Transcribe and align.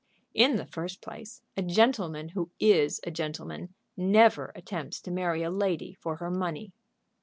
"In 0.33 0.55
the 0.55 0.65
first 0.65 0.99
place, 0.99 1.43
a 1.55 1.61
gentleman 1.61 2.29
who 2.29 2.49
is 2.59 2.99
a 3.03 3.11
gentleman 3.11 3.75
never 3.95 4.51
attempts 4.55 4.99
to 5.01 5.11
marry 5.11 5.43
a 5.43 5.51
lady 5.51 5.93
for 5.93 6.15
her 6.15 6.31
money." 6.31 6.73